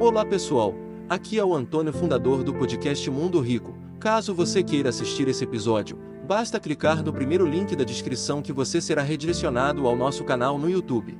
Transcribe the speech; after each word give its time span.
Olá 0.00 0.24
pessoal, 0.24 0.74
aqui 1.10 1.38
é 1.38 1.44
o 1.44 1.54
Antônio, 1.54 1.92
fundador 1.92 2.42
do 2.42 2.54
podcast 2.54 3.10
Mundo 3.10 3.38
Rico. 3.38 3.76
Caso 4.00 4.34
você 4.34 4.62
queira 4.62 4.88
assistir 4.88 5.28
esse 5.28 5.44
episódio, 5.44 5.98
basta 6.26 6.58
clicar 6.58 7.04
no 7.04 7.12
primeiro 7.12 7.44
link 7.46 7.76
da 7.76 7.84
descrição 7.84 8.40
que 8.40 8.50
você 8.50 8.80
será 8.80 9.02
redirecionado 9.02 9.86
ao 9.86 9.94
nosso 9.94 10.24
canal 10.24 10.56
no 10.56 10.70
YouTube. 10.70 11.18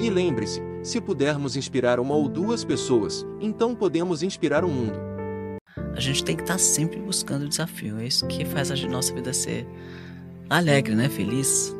E 0.00 0.10
lembre-se, 0.10 0.60
se 0.82 1.00
pudermos 1.00 1.54
inspirar 1.54 2.00
uma 2.00 2.16
ou 2.16 2.28
duas 2.28 2.64
pessoas, 2.64 3.24
então 3.40 3.76
podemos 3.76 4.24
inspirar 4.24 4.64
o 4.64 4.68
mundo. 4.68 4.98
A 5.94 6.00
gente 6.00 6.24
tem 6.24 6.34
que 6.34 6.42
estar 6.42 6.58
sempre 6.58 6.98
buscando 6.98 7.48
desafio. 7.48 8.00
É 8.00 8.08
isso 8.08 8.26
que 8.26 8.44
faz 8.44 8.72
a 8.72 8.76
nossa 8.88 9.14
vida 9.14 9.32
ser 9.32 9.68
alegre, 10.50 10.96
né? 10.96 11.08
Feliz. 11.08 11.72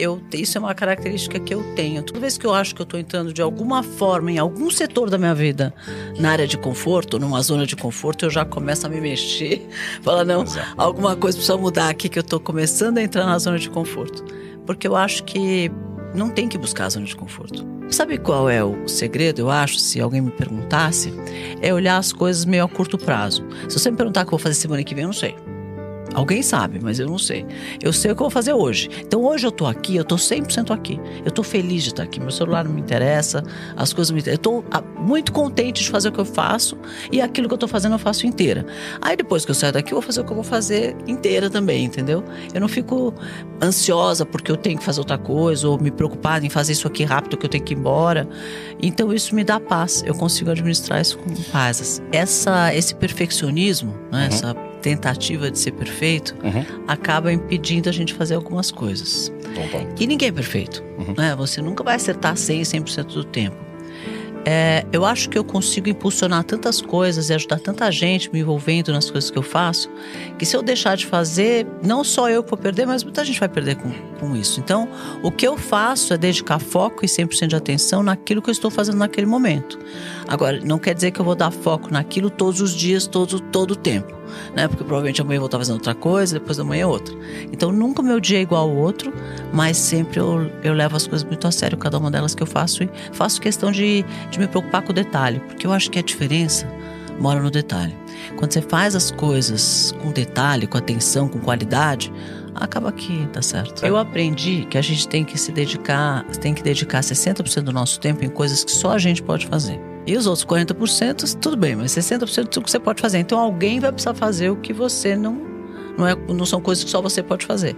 Eu, 0.00 0.18
isso 0.32 0.56
é 0.56 0.60
uma 0.60 0.74
característica 0.74 1.38
que 1.38 1.52
eu 1.52 1.62
tenho. 1.74 2.02
Toda 2.02 2.18
vez 2.18 2.38
que 2.38 2.46
eu 2.46 2.54
acho 2.54 2.74
que 2.74 2.80
eu 2.80 2.84
estou 2.84 2.98
entrando 2.98 3.34
de 3.34 3.42
alguma 3.42 3.82
forma 3.82 4.32
em 4.32 4.38
algum 4.38 4.70
setor 4.70 5.10
da 5.10 5.18
minha 5.18 5.34
vida, 5.34 5.74
na 6.18 6.30
área 6.30 6.46
de 6.46 6.56
conforto, 6.56 7.18
numa 7.18 7.42
zona 7.42 7.66
de 7.66 7.76
conforto, 7.76 8.24
eu 8.24 8.30
já 8.30 8.42
começo 8.42 8.86
a 8.86 8.88
me 8.88 8.98
mexer. 8.98 9.68
Fala, 10.00 10.24
não, 10.24 10.42
alguma 10.78 11.14
coisa 11.14 11.36
precisa 11.36 11.58
mudar 11.58 11.90
aqui 11.90 12.08
que 12.08 12.18
eu 12.18 12.22
estou 12.22 12.40
começando 12.40 12.96
a 12.96 13.02
entrar 13.02 13.26
na 13.26 13.38
zona 13.38 13.58
de 13.58 13.68
conforto. 13.68 14.24
Porque 14.64 14.88
eu 14.88 14.96
acho 14.96 15.22
que 15.24 15.70
não 16.14 16.30
tem 16.30 16.48
que 16.48 16.56
buscar 16.56 16.86
a 16.86 16.88
zona 16.88 17.04
de 17.04 17.14
conforto. 17.14 17.66
Sabe 17.90 18.16
qual 18.16 18.48
é 18.48 18.64
o 18.64 18.88
segredo, 18.88 19.40
eu 19.40 19.50
acho, 19.50 19.78
se 19.78 20.00
alguém 20.00 20.22
me 20.22 20.30
perguntasse? 20.30 21.12
É 21.60 21.74
olhar 21.74 21.98
as 21.98 22.10
coisas 22.10 22.46
meio 22.46 22.64
a 22.64 22.68
curto 22.68 22.96
prazo. 22.96 23.46
Se 23.68 23.78
você 23.78 23.90
me 23.90 23.98
perguntar 23.98 24.22
o 24.22 24.24
que 24.24 24.28
eu 24.28 24.38
vou 24.38 24.38
fazer 24.38 24.54
semana 24.54 24.82
que 24.82 24.94
vem, 24.94 25.02
eu 25.02 25.08
não 25.08 25.12
sei. 25.12 25.34
Alguém 26.14 26.42
sabe, 26.42 26.80
mas 26.82 26.98
eu 26.98 27.06
não 27.06 27.18
sei. 27.18 27.46
Eu 27.80 27.92
sei 27.92 28.10
o 28.10 28.16
que 28.16 28.22
eu 28.22 28.24
vou 28.24 28.30
fazer 28.30 28.52
hoje. 28.52 28.88
Então 29.00 29.24
hoje 29.24 29.46
eu 29.46 29.52
tô 29.52 29.66
aqui, 29.66 29.96
eu 29.96 30.04
tô 30.04 30.16
100% 30.16 30.70
aqui. 30.70 31.00
Eu 31.24 31.30
tô 31.30 31.42
feliz 31.42 31.84
de 31.84 31.90
estar 31.90 32.02
aqui. 32.02 32.18
Meu 32.18 32.30
celular 32.30 32.64
não 32.64 32.72
me 32.72 32.80
interessa, 32.80 33.42
as 33.76 33.92
coisas 33.92 34.10
me 34.10 34.20
interessam. 34.20 34.34
Eu 34.34 34.62
tô 34.62 34.64
ah, 34.70 34.82
muito 34.98 35.32
contente 35.32 35.82
de 35.82 35.90
fazer 35.90 36.08
o 36.08 36.12
que 36.12 36.20
eu 36.20 36.24
faço 36.24 36.76
e 37.12 37.20
aquilo 37.20 37.48
que 37.48 37.54
eu 37.54 37.58
tô 37.58 37.68
fazendo 37.68 37.92
eu 37.92 37.98
faço 37.98 38.26
inteira. 38.26 38.66
Aí 39.00 39.16
depois 39.16 39.44
que 39.44 39.50
eu 39.50 39.54
saio 39.54 39.72
daqui, 39.72 39.92
eu 39.92 39.96
vou 39.96 40.02
fazer 40.02 40.20
o 40.20 40.24
que 40.24 40.30
eu 40.30 40.34
vou 40.34 40.44
fazer 40.44 40.96
inteira 41.06 41.48
também, 41.48 41.84
entendeu? 41.84 42.24
Eu 42.52 42.60
não 42.60 42.68
fico 42.68 43.14
ansiosa 43.62 44.26
porque 44.26 44.50
eu 44.50 44.56
tenho 44.56 44.78
que 44.78 44.84
fazer 44.84 45.00
outra 45.00 45.18
coisa 45.18 45.68
ou 45.68 45.80
me 45.80 45.90
preocupada 45.90 46.44
em 46.44 46.50
fazer 46.50 46.72
isso 46.72 46.88
aqui 46.88 47.04
rápido 47.04 47.36
que 47.36 47.46
eu 47.46 47.50
tenho 47.50 47.62
que 47.62 47.74
ir 47.74 47.78
embora. 47.78 48.28
Então 48.82 49.12
isso 49.12 49.34
me 49.34 49.44
dá 49.44 49.60
paz. 49.60 50.02
Eu 50.04 50.14
consigo 50.14 50.50
administrar 50.50 51.00
isso 51.00 51.18
com 51.18 51.34
paz. 51.52 52.02
Essa, 52.10 52.74
esse 52.74 52.94
perfeccionismo, 52.94 53.94
né? 54.10 54.20
Uhum. 54.20 54.26
Essa 54.26 54.69
tentativa 54.80 55.50
de 55.50 55.58
ser 55.58 55.72
perfeito 55.72 56.34
uhum. 56.42 56.64
acaba 56.88 57.32
impedindo 57.32 57.88
a 57.88 57.92
gente 57.92 58.14
fazer 58.14 58.34
algumas 58.34 58.70
coisas. 58.70 59.32
E 59.98 60.06
ninguém 60.06 60.28
é 60.28 60.32
perfeito. 60.32 60.82
Uhum. 60.98 61.14
Né? 61.16 61.34
Você 61.36 61.62
nunca 61.62 61.84
vai 61.84 61.96
acertar 61.96 62.36
100, 62.36 62.62
100% 62.62 63.04
do 63.12 63.24
tempo. 63.24 63.70
É, 64.44 64.86
eu 64.90 65.04
acho 65.04 65.28
que 65.28 65.36
eu 65.36 65.44
consigo 65.44 65.88
impulsionar 65.88 66.44
tantas 66.44 66.80
coisas 66.80 67.28
e 67.28 67.34
ajudar 67.34 67.60
tanta 67.60 67.90
gente 67.90 68.32
me 68.32 68.40
envolvendo 68.40 68.90
nas 68.90 69.10
coisas 69.10 69.30
que 69.30 69.36
eu 69.36 69.42
faço, 69.42 69.90
que 70.38 70.46
se 70.46 70.56
eu 70.56 70.62
deixar 70.62 70.96
de 70.96 71.04
fazer, 71.04 71.66
não 71.82 72.02
só 72.02 72.30
eu 72.30 72.42
vou 72.42 72.56
perder, 72.56 72.86
mas 72.86 73.04
muita 73.04 73.22
gente 73.22 73.38
vai 73.38 73.48
perder 73.48 73.76
com, 73.76 73.92
com 74.20 74.36
isso. 74.36 74.60
Então, 74.60 74.86
o 75.22 75.32
que 75.32 75.48
eu 75.48 75.56
faço 75.56 76.12
é 76.12 76.18
dedicar 76.18 76.58
foco 76.58 77.04
e 77.04 77.08
100% 77.08 77.48
de 77.48 77.56
atenção 77.56 78.02
naquilo 78.02 78.42
que 78.42 78.50
eu 78.50 78.52
estou 78.52 78.70
fazendo 78.70 78.98
naquele 78.98 79.26
momento. 79.26 79.78
Agora, 80.28 80.60
não 80.62 80.78
quer 80.78 80.94
dizer 80.94 81.10
que 81.10 81.20
eu 81.20 81.24
vou 81.24 81.34
dar 81.34 81.50
foco 81.50 81.90
naquilo 81.90 82.28
todos 82.28 82.60
os 82.60 82.72
dias, 82.72 83.06
todo, 83.06 83.40
todo 83.40 83.72
o 83.72 83.76
tempo. 83.76 84.14
Né? 84.54 84.68
Porque 84.68 84.84
provavelmente 84.84 85.20
amanhã 85.20 85.38
eu 85.38 85.40
vou 85.40 85.46
estar 85.46 85.58
fazendo 85.58 85.74
outra 85.74 85.94
coisa, 85.94 86.38
depois 86.38 86.58
da 86.58 86.62
manhã 86.62 86.86
outra. 86.86 87.14
Então 87.50 87.72
nunca 87.72 88.02
meu 88.02 88.20
dia 88.20 88.38
é 88.38 88.42
igual 88.42 88.68
ao 88.68 88.76
outro, 88.76 89.12
mas 89.52 89.76
sempre 89.76 90.20
eu, 90.20 90.50
eu 90.62 90.72
levo 90.72 90.96
as 90.96 91.06
coisas 91.06 91.26
muito 91.26 91.48
a 91.48 91.50
sério, 91.50 91.76
cada 91.76 91.98
uma 91.98 92.10
delas 92.10 92.34
que 92.34 92.42
eu 92.42 92.46
faço, 92.46 92.84
e 92.84 92.90
faço 93.12 93.40
questão 93.40 93.72
de, 93.72 94.04
de 94.30 94.38
me 94.38 94.46
preocupar 94.46 94.82
com 94.82 94.90
o 94.90 94.94
detalhe, 94.94 95.40
porque 95.40 95.66
eu 95.66 95.72
acho 95.72 95.90
que 95.90 95.98
a 95.98 96.02
diferença 96.02 96.68
mora 97.18 97.40
no 97.40 97.50
detalhe. 97.50 97.96
Quando 98.36 98.52
você 98.52 98.62
faz 98.62 98.94
as 98.94 99.10
coisas 99.10 99.94
com 100.00 100.10
detalhe, 100.10 100.66
com 100.66 100.78
atenção, 100.78 101.28
com 101.28 101.38
qualidade, 101.38 102.12
acaba 102.60 102.92
que 102.92 103.26
tá 103.28 103.40
certo. 103.40 103.84
Eu 103.84 103.96
aprendi 103.96 104.66
que 104.68 104.76
a 104.76 104.82
gente 104.82 105.08
tem 105.08 105.24
que 105.24 105.38
se 105.38 105.50
dedicar, 105.50 106.24
tem 106.40 106.54
que 106.54 106.62
dedicar 106.62 107.00
60% 107.00 107.62
do 107.62 107.72
nosso 107.72 107.98
tempo 107.98 108.24
em 108.24 108.28
coisas 108.28 108.62
que 108.62 108.70
só 108.70 108.92
a 108.92 108.98
gente 108.98 109.22
pode 109.22 109.46
fazer. 109.46 109.80
E 110.06 110.16
os 110.16 110.26
outros 110.26 110.44
40%, 110.44 111.38
tudo 111.40 111.56
bem, 111.56 111.74
mas 111.74 111.92
60% 111.92 112.48
tudo 112.48 112.64
que 112.64 112.70
você 112.70 112.78
pode 112.78 113.00
fazer. 113.00 113.18
Então 113.18 113.38
alguém 113.38 113.80
vai 113.80 113.90
precisar 113.90 114.14
fazer 114.14 114.50
o 114.50 114.56
que 114.56 114.72
você 114.72 115.16
não. 115.16 115.48
Não, 115.96 116.06
é, 116.06 116.14
não 116.14 116.46
são 116.46 116.60
coisas 116.60 116.84
que 116.84 116.90
só 116.90 117.00
você 117.02 117.22
pode 117.22 117.46
fazer. 117.46 117.76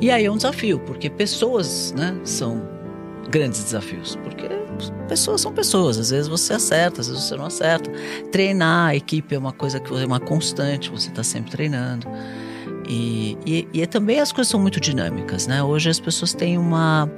E 0.00 0.10
aí 0.10 0.24
é 0.24 0.30
um 0.30 0.36
desafio, 0.36 0.78
porque 0.80 1.10
pessoas 1.10 1.92
né, 1.96 2.16
são 2.24 2.62
grandes 3.30 3.62
desafios. 3.64 4.16
Porque 4.16 4.48
pessoas 5.08 5.40
são 5.40 5.52
pessoas. 5.52 5.98
Às 5.98 6.10
vezes 6.10 6.28
você 6.28 6.54
acerta, 6.54 7.00
às 7.00 7.08
vezes 7.08 7.24
você 7.24 7.36
não 7.36 7.46
acerta. 7.46 7.90
Treinar 8.30 8.90
a 8.90 8.96
equipe 8.96 9.34
é 9.34 9.38
uma 9.38 9.52
coisa 9.52 9.80
que 9.80 9.92
é 9.94 10.06
uma 10.06 10.20
constante, 10.20 10.90
você 10.90 11.08
está 11.08 11.22
sempre 11.22 11.50
treinando. 11.50 12.06
E, 12.88 13.36
e, 13.44 13.68
e 13.72 13.86
também 13.86 14.18
as 14.18 14.32
coisas 14.32 14.50
são 14.50 14.58
muito 14.58 14.80
dinâmicas, 14.80 15.46
né? 15.46 15.62
Hoje 15.62 15.90
as 15.90 16.00
pessoas 16.00 16.32
têm 16.32 16.56
uma, 16.56 17.10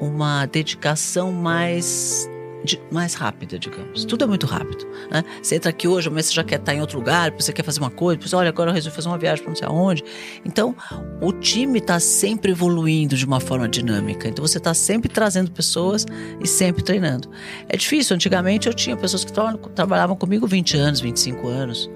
uma 0.00 0.44
dedicação 0.46 1.30
mais 1.30 2.28
de, 2.64 2.80
mais 2.90 3.14
rápida, 3.14 3.58
digamos. 3.58 4.04
Tudo 4.04 4.24
é 4.24 4.26
muito 4.26 4.46
rápido. 4.46 4.86
Né? 5.10 5.24
Você 5.42 5.56
entra 5.56 5.70
aqui 5.70 5.86
hoje, 5.86 6.10
mas 6.10 6.26
você 6.26 6.34
já 6.34 6.44
quer 6.44 6.58
estar 6.58 6.74
em 6.74 6.80
outro 6.80 6.98
lugar, 6.98 7.30
você 7.30 7.52
quer 7.52 7.62
fazer 7.62 7.80
uma 7.80 7.90
coisa, 7.90 8.16
depois, 8.16 8.32
olha, 8.32 8.48
agora 8.48 8.70
eu 8.70 8.74
resolvi 8.74 8.94
fazer 8.94 9.08
uma 9.08 9.18
viagem 9.18 9.42
para 9.42 9.50
não 9.50 9.56
sei 9.56 9.68
aonde. 9.68 10.04
Então, 10.44 10.74
o 11.20 11.32
time 11.32 11.78
está 11.78 12.00
sempre 12.00 12.52
evoluindo 12.52 13.16
de 13.16 13.24
uma 13.24 13.40
forma 13.40 13.68
dinâmica. 13.68 14.28
Então, 14.28 14.44
você 14.44 14.58
está 14.58 14.74
sempre 14.74 15.08
trazendo 15.08 15.50
pessoas 15.50 16.06
e 16.42 16.46
sempre 16.46 16.82
treinando. 16.82 17.30
É 17.68 17.76
difícil. 17.76 18.14
Antigamente, 18.14 18.66
eu 18.66 18.74
tinha 18.74 18.96
pessoas 18.96 19.24
que 19.24 19.32
trabalhavam 19.74 20.16
comigo 20.16 20.46
20 20.46 20.76
anos, 20.76 21.00
25 21.00 21.46
anos. 21.46 21.88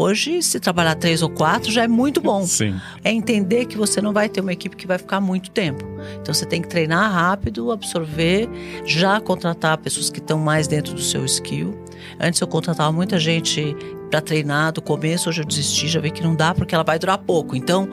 Hoje, 0.00 0.42
se 0.42 0.58
trabalhar 0.58 0.94
três 0.94 1.20
ou 1.20 1.28
quatro 1.28 1.70
já 1.70 1.84
é 1.84 1.88
muito 1.88 2.22
bom. 2.22 2.42
Sim. 2.48 2.74
É 3.04 3.12
entender 3.12 3.66
que 3.66 3.76
você 3.76 4.00
não 4.00 4.14
vai 4.14 4.30
ter 4.30 4.40
uma 4.40 4.50
equipe 4.50 4.74
que 4.74 4.86
vai 4.86 4.96
ficar 4.96 5.20
muito 5.20 5.50
tempo. 5.50 5.84
Então 6.18 6.32
você 6.32 6.46
tem 6.46 6.62
que 6.62 6.68
treinar 6.68 7.12
rápido, 7.12 7.70
absorver, 7.70 8.48
já 8.86 9.20
contratar 9.20 9.76
pessoas 9.76 10.08
que 10.08 10.18
estão 10.18 10.38
mais 10.38 10.66
dentro 10.66 10.94
do 10.94 11.02
seu 11.02 11.22
skill. 11.26 11.78
Antes 12.18 12.40
eu 12.40 12.46
contratava 12.46 12.90
muita 12.90 13.18
gente 13.18 13.76
para 14.08 14.22
treinar 14.22 14.72
do 14.72 14.80
começo, 14.80 15.28
hoje 15.28 15.42
eu 15.42 15.44
desisti, 15.44 15.86
já 15.86 16.00
vi 16.00 16.10
que 16.10 16.22
não 16.22 16.34
dá 16.34 16.54
porque 16.54 16.74
ela 16.74 16.82
vai 16.82 16.98
durar 16.98 17.18
pouco. 17.18 17.54
Então, 17.54 17.86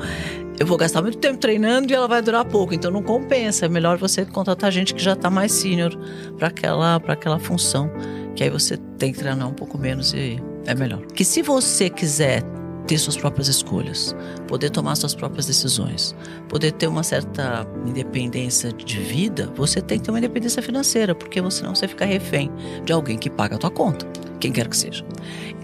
eu 0.57 0.65
vou 0.65 0.77
gastar 0.77 1.01
muito 1.01 1.17
tempo 1.17 1.37
treinando 1.37 1.91
e 1.91 1.93
ela 1.93 2.07
vai 2.07 2.21
durar 2.21 2.45
pouco, 2.45 2.73
então 2.73 2.89
não 2.89 3.03
compensa. 3.03 3.65
É 3.65 3.69
melhor 3.69 3.97
você 3.97 4.23
contratar 4.23 4.71
gente 4.71 4.95
que 4.95 5.03
já 5.03 5.11
está 5.11 5.29
mais 5.29 5.51
sênior 5.51 5.93
para 6.37 6.47
aquela, 6.47 6.95
aquela 6.95 7.37
função, 7.37 7.91
que 8.33 8.45
aí 8.45 8.49
você 8.49 8.77
tem 8.97 9.11
que 9.11 9.19
treinar 9.19 9.45
um 9.45 9.53
pouco 9.53 9.77
menos 9.77 10.13
e 10.13 10.41
é 10.67 10.75
melhor. 10.75 11.03
Que 11.07 11.25
se 11.25 11.41
você 11.41 11.89
quiser 11.89 12.43
ter 12.85 12.97
suas 12.97 13.17
próprias 13.17 13.47
escolhas, 13.47 14.15
poder 14.47 14.69
tomar 14.69 14.95
suas 14.95 15.13
próprias 15.13 15.45
decisões, 15.45 16.15
poder 16.47 16.71
ter 16.71 16.87
uma 16.87 17.03
certa 17.03 17.67
independência 17.85 18.71
de 18.71 18.97
vida, 18.99 19.51
você 19.55 19.81
tem 19.81 19.97
que 19.97 20.05
ter 20.05 20.11
uma 20.11 20.19
independência 20.19 20.61
financeira, 20.61 21.13
porque 21.13 21.41
você 21.41 21.63
não 21.63 21.75
você 21.75 21.87
fica 21.87 22.05
refém 22.05 22.49
de 22.85 22.93
alguém 22.93 23.17
que 23.17 23.29
paga 23.29 23.55
a 23.55 23.57
tua 23.57 23.71
conta, 23.71 24.05
quem 24.39 24.51
quer 24.51 24.67
que 24.69 24.77
seja. 24.77 25.05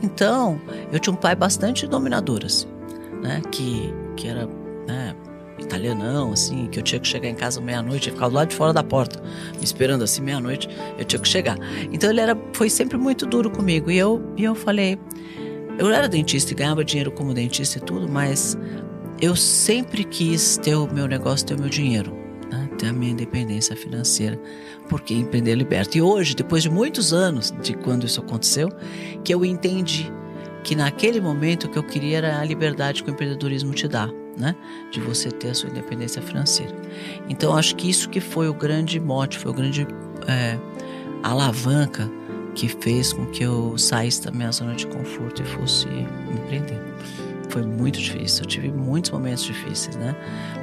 Então, 0.02 0.59
eu 0.92 1.00
tinha 1.00 1.13
um 1.13 1.18
pai 1.18 1.36
bastante 1.36 1.88
dominador, 1.88 2.42
assim, 2.46 2.68
né? 3.22 3.42
Que, 3.52 3.94
que 4.18 4.28
era 4.28 4.47
italianão, 5.73 6.31
assim, 6.31 6.67
que 6.67 6.79
eu 6.79 6.84
tinha 6.84 7.00
que 7.00 7.07
chegar 7.07 7.28
em 7.28 7.35
casa 7.35 7.59
meia-noite, 7.59 8.11
ficar 8.11 8.29
do 8.29 8.35
lado 8.35 8.50
de 8.50 8.56
fora 8.56 8.72
da 8.72 8.84
porta, 8.84 9.22
me 9.57 9.63
esperando 9.63 10.03
assim, 10.03 10.22
meia-noite, 10.22 10.69
eu 10.97 11.03
tinha 11.03 11.19
que 11.19 11.28
chegar. 11.28 11.57
Então 11.91 12.09
ele 12.09 12.22
era, 12.22 12.38
foi 12.53 12.69
sempre 12.69 12.97
muito 12.97 13.25
duro 13.25 13.50
comigo. 13.50 13.89
E 13.89 13.97
eu, 13.97 14.22
e 14.38 14.44
eu 14.44 14.53
falei, 14.53 15.00
eu 15.78 15.89
era 15.89 16.07
dentista 16.07 16.51
e 16.51 16.56
ganhava 16.56 16.83
dinheiro 16.83 17.12
como 17.12 17.33
dentista 17.33 17.79
e 17.79 17.81
tudo, 17.81 18.07
mas 18.07 18.57
eu 19.19 19.35
sempre 19.35 20.03
quis 20.03 20.57
ter 20.57 20.75
o 20.75 20.91
meu 20.94 21.07
negócio, 21.07 21.45
ter 21.45 21.56
o 21.56 21.59
meu 21.59 21.69
dinheiro, 21.69 22.13
né? 22.51 22.69
ter 22.78 22.88
a 22.88 22.94
minha 22.94 23.12
independência 23.12 23.75
financeira, 23.75 24.39
porque 24.88 25.13
empreender 25.13 25.56
liberta. 25.56 25.98
E 25.98 26.01
hoje, 26.01 26.36
depois 26.36 26.62
de 26.62 26.69
muitos 26.69 27.13
anos 27.13 27.53
de 27.62 27.74
quando 27.74 28.06
isso 28.06 28.19
aconteceu, 28.19 28.69
que 29.24 29.33
eu 29.33 29.44
entendi 29.44 30.12
que 30.63 30.75
naquele 30.75 31.19
momento 31.19 31.65
o 31.65 31.69
que 31.69 31.77
eu 31.77 31.83
queria 31.83 32.19
era 32.19 32.39
a 32.39 32.45
liberdade 32.45 33.03
que 33.03 33.09
o 33.09 33.12
empreendedorismo 33.12 33.74
te 33.74 33.86
dá 33.86 34.09
né? 34.38 34.56
De 34.91 35.00
você 35.00 35.30
ter 35.31 35.50
a 35.50 35.53
sua 35.53 35.69
independência 35.69 36.21
financeira. 36.21 36.74
Então, 37.30 37.56
acho 37.56 37.75
que 37.75 37.89
isso 37.89 38.09
que 38.09 38.19
foi 38.19 38.47
o 38.47 38.53
grande 38.53 39.00
mote, 39.00 39.38
foi 39.38 39.51
o 39.51 39.53
grande 39.53 39.88
é, 40.27 40.57
alavanca 41.21 42.09
que 42.56 42.68
fez 42.68 43.13
com 43.13 43.25
que 43.27 43.44
eu 43.44 43.77
saísse 43.77 44.24
da 44.24 44.31
minha 44.31 44.51
zona 44.51 44.75
de 44.75 44.85
conforto 44.88 45.41
e 45.41 45.45
fosse 45.45 45.88
empreender. 46.31 46.80
Foi 47.50 47.63
muito 47.63 48.00
difícil, 48.00 48.44
eu 48.44 48.47
tive 48.47 48.71
muitos 48.71 49.12
momentos 49.12 49.44
difíceis, 49.44 49.95
né? 49.95 50.15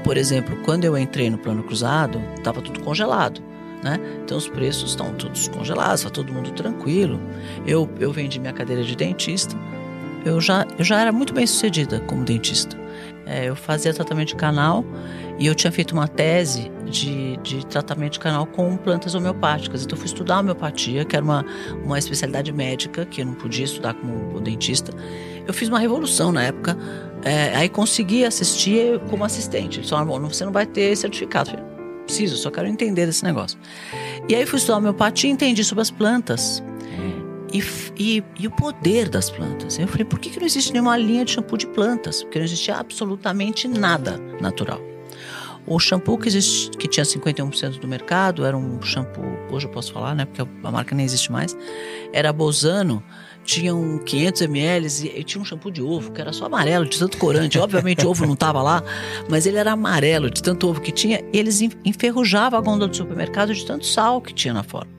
Por 0.03 0.17
exemplo, 0.17 0.57
quando 0.65 0.85
eu 0.85 0.99
entrei 0.99 1.31
no 1.31 1.39
plano 1.39 1.63
cruzado, 1.63 2.21
estava 2.37 2.61
tudo 2.61 2.81
congelado. 2.81 3.41
Né? 3.83 3.99
Então 4.23 4.37
os 4.37 4.47
preços 4.47 4.91
estão 4.91 5.15
todos 5.15 5.49
congelados, 5.49 6.01
está 6.01 6.11
todo 6.11 6.33
mundo 6.33 6.51
tranquilo. 6.51 7.19
Eu, 7.67 7.89
eu 7.99 8.13
vendi 8.13 8.39
minha 8.39 8.53
cadeira 8.53 8.83
de 8.83 8.95
dentista, 8.95 9.57
eu 10.25 10.41
já, 10.41 10.67
eu 10.79 10.85
já 10.85 11.01
era 11.01 11.11
muito 11.11 11.33
bem 11.33 11.47
sucedida 11.47 12.01
como 12.01 12.25
dentista. 12.25 12.80
É, 13.31 13.49
eu 13.49 13.55
fazia 13.55 13.95
tratamento 13.95 14.29
de 14.29 14.35
canal 14.35 14.85
E 15.39 15.47
eu 15.47 15.55
tinha 15.55 15.71
feito 15.71 15.93
uma 15.93 16.09
tese 16.09 16.69
de, 16.85 17.37
de 17.37 17.65
tratamento 17.65 18.15
de 18.15 18.19
canal 18.19 18.45
com 18.45 18.77
plantas 18.77 19.15
homeopáticas. 19.15 19.85
Então 19.85 19.97
eu 19.97 20.01
fui 20.01 20.07
estudar 20.07 20.41
homeopatia, 20.41 21.05
que 21.05 21.15
era 21.15 21.25
uma, 21.25 21.47
uma 21.85 21.97
especialidade 21.97 22.53
médica, 22.53 23.07
que 23.07 23.23
eu 23.23 23.27
não 23.27 23.35
podia 23.35 23.65
estudar 23.65 23.95
como 23.95 24.41
dentista. 24.41 24.93
Eu 25.47 25.55
fiz 25.55 25.69
uma 25.69 25.79
revolução 25.79 26.33
na 26.33 26.43
época. 26.43 26.77
É, 27.23 27.55
aí 27.55 27.69
consegui 27.69 28.25
assistir 28.25 28.99
como 29.09 29.25
assistente. 29.25 29.79
Eles 29.79 29.89
falaram, 29.89 30.29
você 30.29 30.45
não 30.45 30.53
vai 30.53 30.67
ter 30.67 30.97
certificado. 30.97 31.51
Eu 31.51 31.57
falei, 31.57 31.71
preciso, 32.05 32.37
só 32.37 32.51
quero 32.51 32.67
entender 32.67 33.07
desse 33.07 33.23
negócio. 33.23 33.57
E 34.29 34.35
aí 34.35 34.45
fui 34.45 34.59
estudar 34.59 34.79
homeopatia 34.79 35.31
e 35.31 35.33
entendi 35.33 35.63
sobre 35.63 35.83
as 35.83 35.91
plantas. 35.91 36.63
E, 37.53 37.63
e, 37.99 38.25
e, 38.39 38.47
o 38.47 38.51
poder 38.51 39.09
das 39.09 39.29
plantas. 39.29 39.79
Eu 39.79 39.89
falei, 39.89 40.05
por 40.05 40.19
que, 40.19 40.31
que 40.31 40.39
não 40.39 40.47
existe 40.47 40.73
nenhuma 40.73 40.97
linha 40.97 41.25
de 41.25 41.33
shampoo 41.33 41.57
de 41.57 41.67
plantas? 41.67 42.23
Porque 42.23 42.39
não 42.39 42.45
existia 42.45 42.77
absolutamente 42.77 43.67
nada 43.67 44.19
natural. 44.41 44.81
O 45.67 45.79
shampoo 45.79 46.17
que, 46.17 46.29
existe, 46.29 46.71
que 46.77 46.89
tinha 46.89 47.05
51% 47.05 47.79
do 47.81 47.87
mercado 47.87 48.45
era 48.45 48.57
um 48.57 48.81
shampoo, 48.83 49.25
hoje 49.51 49.67
eu 49.67 49.71
posso 49.71 49.93
falar, 49.93 50.15
né? 50.15 50.25
Porque 50.25 50.43
a 50.43 50.71
marca 50.71 50.95
nem 50.95 51.05
existe 51.05 51.31
mais. 51.31 51.57
Era 52.13 52.33
Bozano, 52.33 53.03
tinham 53.45 53.99
500 53.99 54.43
ml 54.43 54.87
e, 54.87 55.21
e, 55.21 55.25
tinha 55.25 55.41
um 55.41 55.45
shampoo 55.45 55.71
de 55.71 55.83
ovo 55.83 56.13
que 56.13 56.21
era 56.21 56.33
só 56.33 56.47
amarelo, 56.47 56.87
de 56.87 56.99
tanto 56.99 57.19
corante. 57.19 57.59
Obviamente 57.59 58.07
o 58.07 58.11
ovo 58.11 58.27
não 58.27 58.35
estava 58.35 58.63
lá, 58.63 58.83
mas 59.29 59.47
ele 59.47 59.57
era 59.57 59.73
amarelo, 59.73 60.31
de 60.31 60.43
tanto 60.43 60.69
ovo 60.69 60.81
que 60.81 60.93
tinha. 60.93 61.21
E 61.33 61.39
eles 61.39 61.61
enferrujavam 61.85 62.59
a 62.59 62.63
gôndola 62.63 62.89
do 62.89 62.97
supermercado 62.97 63.55
de 63.55 63.65
tanto 63.65 63.87
sal 63.87 64.21
que 64.21 64.33
tinha 64.33 64.55
na 64.55 64.63
forma. 64.63 64.91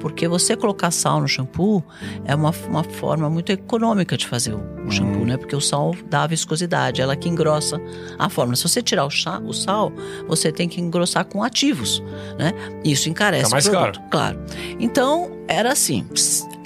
Porque 0.00 0.28
você 0.28 0.56
colocar 0.56 0.90
sal 0.90 1.20
no 1.20 1.28
shampoo 1.28 1.82
é 2.24 2.34
uma, 2.34 2.52
uma 2.68 2.84
forma 2.84 3.30
muito 3.30 3.50
econômica 3.50 4.16
de 4.16 4.26
fazer 4.26 4.52
o, 4.52 4.60
o 4.86 4.90
shampoo, 4.90 5.20
uhum. 5.20 5.24
né? 5.24 5.36
Porque 5.36 5.56
o 5.56 5.60
sal 5.60 5.94
dá 6.06 6.26
viscosidade, 6.26 7.00
ela 7.00 7.16
que 7.16 7.28
engrossa 7.28 7.80
a 8.18 8.28
forma. 8.28 8.54
Se 8.56 8.62
você 8.64 8.82
tirar 8.82 9.04
o, 9.06 9.10
chá, 9.10 9.38
o 9.38 9.52
sal, 9.52 9.92
você 10.28 10.52
tem 10.52 10.68
que 10.68 10.80
engrossar 10.80 11.24
com 11.24 11.42
ativos, 11.42 12.02
né? 12.38 12.52
Isso 12.84 13.08
encarece 13.08 13.44
tá 13.44 13.50
mais 13.50 13.66
o 13.66 13.70
produto. 13.70 14.00
Caro. 14.10 14.10
Claro. 14.10 14.44
Então, 14.78 15.30
era 15.48 15.72
assim 15.72 16.06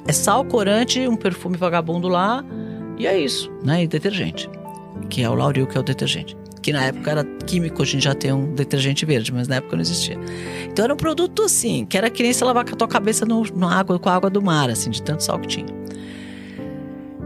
é 0.09 0.13
sal, 0.13 0.43
corante, 0.43 1.07
um 1.07 1.17
perfume 1.17 1.59
vagabundo 1.59 2.09
lá 2.09 2.43
e 2.99 3.07
é 3.07 3.21
isso, 3.21 3.53
né? 3.63 3.85
E 3.85 3.87
detergente, 3.87 4.49
que 5.11 5.23
é 5.23 5.29
o 5.29 5.35
Lauril, 5.35 5.67
que 5.67 5.77
é 5.77 5.81
o 5.81 5.85
detergente. 5.85 6.35
Que 6.63 6.73
na 6.73 6.87
época 6.87 7.11
era 7.11 7.25
químico, 7.47 7.83
a 7.83 7.85
gente 7.85 8.03
já 8.03 8.15
tem 8.15 8.33
um 8.33 8.55
detergente 8.55 9.05
verde, 9.05 9.33
mas 9.33 9.47
na 9.47 9.57
época 9.57 9.77
não 9.77 9.83
existia. 9.83 10.19
Então 10.65 10.87
era 10.87 10.95
um 10.95 10.97
produto 10.97 11.43
assim, 11.43 11.85
que 11.85 11.97
era 11.97 12.09
que 12.09 12.23
nem 12.23 12.33
se 12.33 12.43
lavar 12.43 12.65
com 12.65 12.75
a 12.75 12.77
tua 12.77 12.89
cabeça 12.89 13.27
no, 13.27 13.43
no 13.43 13.69
água, 13.69 13.99
com 13.99 14.09
a 14.09 14.15
água 14.15 14.31
do 14.31 14.41
mar, 14.43 14.71
assim, 14.71 14.91
de 14.91 15.03
tanto 15.03 15.23
sal 15.23 15.39
que 15.39 15.47
tinha. 15.47 15.67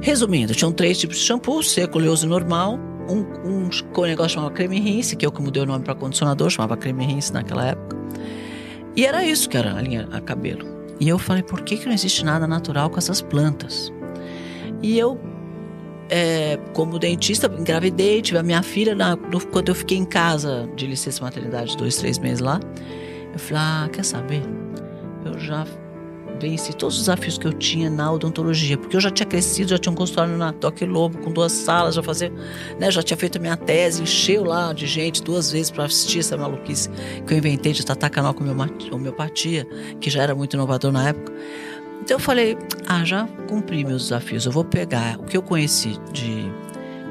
Resumindo, 0.00 0.52
tinham 0.52 0.73
três 0.73 0.99
tipos 0.99 1.17
de 1.19 1.23
shampoo: 1.23 1.62
seco, 1.62 1.99
oleoso 1.99 2.26
e 2.26 2.28
normal. 2.28 2.78
Um, 3.08 3.20
um, 3.49 3.70
um 3.70 4.02
negócio 4.02 4.35
chamava 4.35 4.52
creme 4.52 4.81
rinse, 4.81 5.17
que 5.17 5.25
é 5.25 5.28
o 5.28 5.32
que 5.32 5.40
mudei 5.40 5.62
o 5.62 5.67
nome 5.67 5.85
para 5.85 5.94
condicionador, 5.94 6.50
chamava 6.50 6.76
creme 6.76 7.06
rinse 7.06 7.32
naquela 7.32 7.69
época. 7.69 7.96
E 8.96 9.06
era 9.06 9.25
isso 9.25 9.49
que 9.49 9.56
era 9.56 9.76
a 9.76 9.81
linha 9.81 10.08
a 10.12 10.20
cabelo. 10.20 10.72
E 11.00 11.09
eu 11.09 11.19
falei, 11.19 11.43
por 11.43 11.62
que, 11.62 11.77
que 11.77 11.87
não 11.87 11.93
existe 11.93 12.25
nada 12.25 12.47
natural 12.47 12.91
com 12.91 12.99
essas 12.99 13.21
plantas? 13.21 13.93
E 14.83 14.99
eu, 14.99 15.21
é, 16.09 16.59
como 16.73 16.99
dentista, 16.99 17.53
engravidei, 17.59 18.21
tive 18.23 18.39
a 18.39 18.43
minha 18.43 18.62
filha, 18.62 18.94
na, 18.94 19.17
no, 19.17 19.44
quando 19.47 19.69
eu 19.69 19.75
fiquei 19.75 19.99
em 19.99 20.05
casa 20.05 20.69
de 20.77 20.87
licença 20.87 21.23
maternidade, 21.23 21.77
dois, 21.77 21.97
três 21.97 22.19
meses 22.19 22.41
lá, 22.41 22.61
eu 23.33 23.39
falei, 23.39 23.62
ah, 23.62 23.89
quer 23.93 24.05
saber? 24.05 24.43
Eu 25.25 25.39
já 25.39 25.67
venci 26.43 26.73
todos 26.75 26.97
os 26.97 27.03
desafios 27.03 27.39
que 27.39 27.47
eu 27.47 27.53
tinha 27.53 27.89
na 27.89 28.11
odontologia, 28.11 28.77
porque 28.77 28.97
eu 28.97 29.00
já 29.00 29.11
tinha 29.11 29.27
crescido, 29.27 29.71
já 29.71 29.79
tinha 29.79 29.93
um 29.93 29.94
consultório 29.94 30.37
na 30.37 30.53
Toque 30.53 30.85
Lobo 30.85 31.19
com 31.19 31.31
duas 31.31 31.53
salas, 31.53 31.94
já 31.94 32.03
fazia, 32.03 32.33
né, 32.81 32.91
já 32.91 33.03
tinha 33.03 33.17
feito 33.17 33.39
a 33.39 33.41
minha 33.41 33.56
tese, 33.56 34.03
encheu 34.03 34.44
lá 34.44 34.73
de 34.73 34.87
gente 34.87 35.23
duas 35.23 35.53
vezes 35.53 35.71
para 35.71 35.85
assistir 35.85 36.19
essa 36.19 36.37
maluquice 36.37 36.91
que 37.27 37.33
eu 37.33 37.39
inventei 37.39 37.73
de 37.73 37.87
tratar 37.87 38.11
canal 38.11 38.35
com 38.35 38.44
homeopatia, 38.93 39.67
que 40.00 40.11
já 40.11 40.23
era 40.23 40.35
muito 40.35 40.55
inovador 40.55 40.91
na 40.91 41.09
época. 41.09 41.33
Então 42.03 42.17
eu 42.17 42.21
falei, 42.21 42.59
ah, 42.88 43.05
já 43.05 43.29
cumpri 43.49 43.85
meus 43.85 44.03
desafios, 44.05 44.45
eu 44.45 44.50
vou 44.50 44.65
pegar 44.65 45.19
o 45.21 45.25
que 45.25 45.37
eu 45.37 45.43
conheci 45.43 45.97
de 46.12 46.50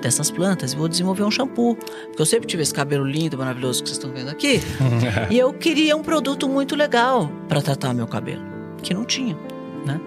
dessas 0.02 0.32
plantas 0.32 0.74
e 0.74 0.76
vou 0.76 0.88
desenvolver 0.88 1.24
um 1.24 1.32
shampoo. 1.32 1.76
Porque 1.76 2.22
eu 2.22 2.26
sempre 2.26 2.48
tive 2.48 2.64
esse 2.64 2.74
cabelo 2.74 3.06
lindo, 3.06 3.38
maravilhoso 3.38 3.84
que 3.84 3.90
vocês 3.90 3.98
estão 3.98 4.12
vendo 4.12 4.30
aqui. 4.30 4.60
e 5.30 5.38
eu 5.38 5.54
queria 5.54 5.96
um 5.96 6.02
produto 6.02 6.50
muito 6.50 6.76
legal 6.76 7.32
para 7.48 7.62
tratar 7.62 7.94
meu 7.94 8.08
cabelo 8.08 8.51
que 8.82 8.94
não 8.94 9.06
tinha, 9.06 9.38
né? 9.86 10.00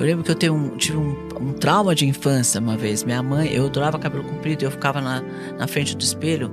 Eu 0.00 0.04
lembro 0.04 0.24
que 0.24 0.30
eu 0.30 0.34
tenho 0.34 0.54
um, 0.54 0.76
tive 0.76 0.96
um, 0.96 1.14
um, 1.40 1.52
trauma 1.52 1.94
de 1.94 2.06
infância 2.06 2.60
uma 2.60 2.76
vez. 2.76 3.04
Minha 3.04 3.22
mãe, 3.22 3.52
eu 3.52 3.66
adorava 3.66 3.98
cabelo 3.98 4.24
comprido, 4.24 4.64
eu 4.64 4.70
ficava 4.70 5.00
na, 5.00 5.22
na 5.58 5.66
frente 5.66 5.96
do 5.96 6.02
espelho. 6.02 6.50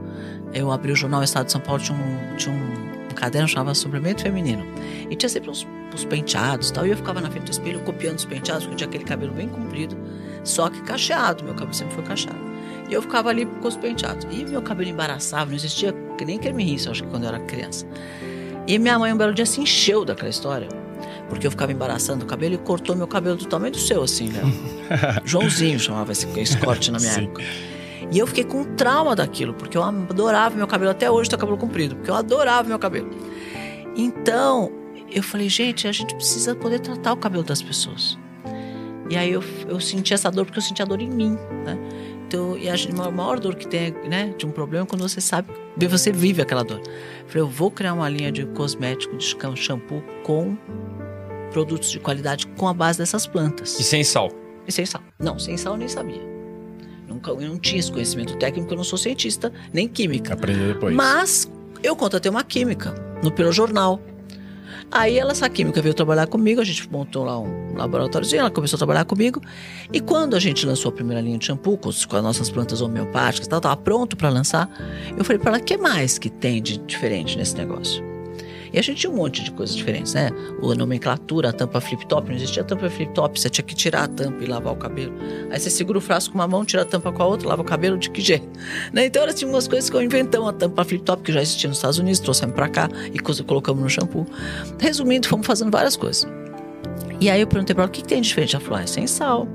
Eu 0.53 0.71
abri 0.71 0.91
o 0.91 0.95
jornal 0.95 1.23
Estado 1.23 1.45
de 1.45 1.51
São 1.51 1.61
Paulo, 1.61 1.81
tinha 1.81 1.97
um, 1.97 2.35
tinha 2.35 2.53
um, 2.53 3.09
um 3.09 3.15
caderno 3.15 3.47
chamava 3.47 3.73
Suplemento 3.73 4.23
Feminino. 4.23 4.65
E 5.09 5.15
tinha 5.15 5.29
sempre 5.29 5.49
uns, 5.49 5.67
uns 5.93 6.03
penteados 6.03 6.69
e 6.69 6.73
tal. 6.73 6.85
E 6.85 6.89
eu 6.89 6.97
ficava 6.97 7.21
na 7.21 7.29
frente 7.29 7.45
do 7.45 7.51
espelho 7.51 7.79
copiando 7.81 8.17
os 8.17 8.25
penteados, 8.25 8.63
porque 8.63 8.73
eu 8.73 8.77
tinha 8.77 8.87
aquele 8.89 9.05
cabelo 9.05 9.33
bem 9.33 9.47
comprido, 9.47 9.95
só 10.43 10.69
que 10.69 10.81
cacheado. 10.81 11.43
Meu 11.43 11.53
cabelo 11.53 11.73
sempre 11.73 11.93
foi 11.93 12.03
cacheado. 12.03 12.39
E 12.89 12.93
eu 12.93 13.01
ficava 13.01 13.29
ali 13.29 13.45
com 13.45 13.67
os 13.67 13.77
penteados. 13.77 14.27
E 14.31 14.45
meu 14.45 14.61
cabelo 14.61 14.89
embaraçava, 14.89 15.45
não 15.45 15.55
existia 15.55 15.93
nem 16.25 16.39
creme 16.39 16.63
rinse, 16.63 16.89
acho 16.89 17.03
que 17.03 17.09
quando 17.09 17.23
eu 17.23 17.29
era 17.29 17.39
criança. 17.39 17.85
E 18.67 18.77
minha 18.79 18.97
mãe 18.97 19.13
um 19.13 19.17
belo 19.17 19.33
dia 19.33 19.45
se 19.45 19.61
encheu 19.61 20.03
daquela 20.03 20.29
história 20.29 20.67
porque 21.29 21.47
eu 21.47 21.51
ficava 21.51 21.71
embaraçando 21.71 22.25
o 22.25 22.27
cabelo 22.27 22.55
e 22.55 22.57
cortou 22.57 22.95
meu 22.95 23.07
cabelo 23.07 23.35
do 23.35 23.45
tamanho 23.45 23.71
do 23.71 23.79
seu, 23.79 24.03
assim, 24.03 24.29
né? 24.29 24.41
Joãozinho 25.25 25.79
chamava 25.79 26.11
esse, 26.11 26.27
esse 26.39 26.57
corte 26.57 26.91
na 26.91 26.99
minha 26.99 27.11
época. 27.11 27.43
E 28.11 28.19
eu 28.19 28.27
fiquei 28.27 28.43
com 28.43 28.63
trauma 28.63 29.15
daquilo, 29.15 29.53
porque 29.53 29.77
eu 29.77 29.83
adorava 29.83 30.55
meu 30.55 30.67
cabelo, 30.67 30.91
até 30.91 31.11
hoje 31.11 31.29
tenho 31.29 31.39
cabelo 31.39 31.57
comprido, 31.57 31.95
porque 31.95 32.09
eu 32.09 32.15
adorava 32.15 32.67
meu 32.67 32.79
cabelo. 32.79 33.09
Então, 33.95 34.71
eu 35.11 35.21
falei, 35.23 35.49
gente, 35.49 35.87
a 35.87 35.91
gente 35.91 36.15
precisa 36.15 36.55
poder 36.55 36.79
tratar 36.79 37.13
o 37.13 37.17
cabelo 37.17 37.43
das 37.43 37.61
pessoas. 37.61 38.17
E 39.09 39.15
aí 39.15 39.31
eu, 39.31 39.43
eu 39.67 39.79
senti 39.79 40.13
essa 40.13 40.29
dor, 40.29 40.45
porque 40.45 40.59
eu 40.59 40.63
senti 40.63 40.81
a 40.81 40.85
dor 40.85 41.01
em 41.01 41.09
mim, 41.09 41.37
né? 41.65 41.77
Então, 42.27 42.57
e 42.57 42.67
a 42.69 43.11
maior 43.11 43.39
dor 43.39 43.55
que 43.55 43.65
tem, 43.65 43.91
né, 44.09 44.33
de 44.37 44.45
um 44.45 44.51
problema 44.51 44.83
é 44.83 44.87
quando 44.87 45.01
você 45.01 45.21
sabe, 45.21 45.49
você 45.89 46.11
vive 46.11 46.41
aquela 46.41 46.61
dor. 46.61 46.79
Eu 46.79 47.27
falei, 47.27 47.41
eu 47.41 47.47
vou 47.47 47.71
criar 47.71 47.93
uma 47.93 48.09
linha 48.09 48.31
de 48.31 48.45
cosmético, 48.47 49.15
de 49.15 49.25
shampoo 49.55 50.03
com 50.23 50.57
produtos 51.47 51.89
de 51.89 51.99
qualidade 51.99 52.47
com 52.47 52.67
a 52.67 52.73
base 52.73 52.99
dessas 52.99 53.25
plantas. 53.25 53.79
E 53.79 53.83
sem 53.83 54.03
sal? 54.03 54.31
E 54.67 54.71
sem 54.71 54.85
sal. 54.85 55.01
Não, 55.19 55.39
sem 55.39 55.57
sal 55.57 55.73
eu 55.73 55.77
nem 55.77 55.87
sabia. 55.87 56.21
Nunca, 57.07 57.31
eu 57.31 57.41
não 57.41 57.57
tinha 57.57 57.79
esse 57.79 57.91
conhecimento 57.91 58.35
técnico, 58.37 58.71
eu 58.73 58.77
não 58.77 58.83
sou 58.83 58.97
cientista 58.97 59.51
nem 59.73 59.87
química. 59.87 60.33
Aprendi 60.33 60.73
depois. 60.73 60.93
Mas 60.93 61.49
eu 61.81 61.95
contratei 61.95 62.29
uma 62.29 62.43
química 62.43 62.93
no 63.23 63.31
pelo 63.31 63.51
jornal. 63.51 64.01
Aí 64.91 65.17
ela, 65.17 65.31
essa 65.31 65.49
química 65.49 65.81
veio 65.81 65.93
trabalhar 65.93 66.27
comigo, 66.27 66.61
a 66.61 66.63
gente 66.63 66.89
montou 66.89 67.25
lá 67.25 67.37
um 67.39 67.75
laboratóriozinho, 67.75 68.41
ela 68.41 68.51
começou 68.51 68.77
a 68.77 68.79
trabalhar 68.79 69.05
comigo. 69.05 69.41
E 69.91 69.99
quando 69.99 70.35
a 70.35 70.39
gente 70.39 70.65
lançou 70.65 70.89
a 70.89 70.91
primeira 70.93 71.21
linha 71.21 71.37
de 71.37 71.45
shampoo 71.45 71.77
com, 71.77 71.89
as 71.89 72.05
nossas 72.23 72.49
plantas 72.49 72.81
homeopáticas, 72.81 73.47
estava 73.47 73.75
pronto 73.75 74.15
para 74.15 74.29
lançar, 74.29 74.69
eu 75.17 75.23
falei 75.25 75.39
para 75.39 75.51
ela, 75.51 75.59
o 75.59 75.63
que 75.63 75.77
mais 75.77 76.17
que 76.17 76.29
tem 76.29 76.61
de 76.61 76.77
diferente 76.77 77.37
nesse 77.37 77.55
negócio? 77.55 78.06
E 78.71 78.79
a 78.79 78.81
gente 78.81 78.99
tinha 78.99 79.11
um 79.11 79.15
monte 79.15 79.43
de 79.43 79.51
coisas 79.51 79.75
diferentes, 79.75 80.13
né? 80.13 80.29
A 80.61 80.75
nomenclatura, 80.75 81.49
a 81.49 81.53
tampa 81.53 81.79
flip-top, 81.79 82.29
não 82.29 82.35
existia 82.35 82.63
tampa 82.63 82.89
flip-top, 82.89 83.39
você 83.39 83.49
tinha 83.49 83.65
que 83.65 83.75
tirar 83.75 84.03
a 84.03 84.07
tampa 84.07 84.43
e 84.43 84.47
lavar 84.47 84.73
o 84.73 84.75
cabelo. 84.75 85.13
Aí 85.49 85.59
você 85.59 85.69
segura 85.69 85.97
o 85.97 86.01
frasco 86.01 86.33
com 86.33 86.39
uma 86.39 86.47
mão, 86.47 86.65
tira 86.65 86.81
a 86.81 86.85
tampa 86.85 87.11
com 87.11 87.23
a 87.23 87.25
outra, 87.25 87.47
lava 87.47 87.61
o 87.61 87.65
cabelo 87.65 87.97
de 87.97 88.09
que 88.09 88.21
jeito? 88.21 88.47
Né? 88.93 89.05
Então, 89.05 89.23
elas 89.23 89.35
tinham 89.35 89.51
umas 89.51 89.67
coisas 89.67 89.89
que 89.89 89.95
eu 89.95 90.01
inventamos, 90.01 90.49
a 90.49 90.53
tampa 90.53 90.83
flip-top, 90.83 91.23
que 91.23 91.31
já 91.31 91.41
existia 91.41 91.67
nos 91.67 91.77
Estados 91.77 91.99
Unidos, 91.99 92.19
trouxemos 92.19 92.55
para 92.55 92.69
cá 92.69 92.89
e 93.13 93.19
colocamos 93.19 93.81
no 93.81 93.89
shampoo. 93.89 94.25
Resumindo, 94.79 95.27
fomos 95.27 95.45
fazendo 95.45 95.71
várias 95.71 95.95
coisas. 95.95 96.27
E 97.19 97.29
aí 97.29 97.41
eu 97.41 97.47
perguntei 97.47 97.73
para 97.73 97.83
ela, 97.83 97.89
o 97.89 97.91
que, 97.91 98.01
que 98.01 98.07
tem 98.07 98.21
de 98.21 98.27
diferente? 98.27 98.55
Ela 98.55 98.63
falou, 98.63 98.79
ah, 98.79 98.83
é 98.83 98.87
sem 98.87 99.07
sal. 99.07 99.47